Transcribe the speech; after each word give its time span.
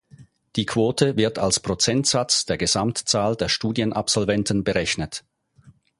Die 0.55 0.65
Quote 0.65 1.15
wird 1.15 1.37
als 1.37 1.59
Prozentsatz 1.59 2.47
der 2.47 2.57
Gesamtzahl 2.57 3.35
der 3.35 3.49
Studienabsolventen 3.49 4.63
berechnet. 4.63 5.23